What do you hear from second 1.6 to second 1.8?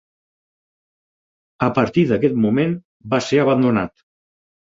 A